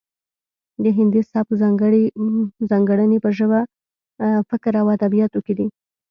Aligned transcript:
د 0.83 0.85
هندي 0.97 1.21
سبک 1.31 1.51
ځانګړنې 2.71 3.17
په 3.23 3.29
ژبه 3.37 3.59
فکر 4.49 4.73
او 4.81 4.87
ادبیاتو 4.95 5.39
کې 5.45 5.53
دي 5.59 5.67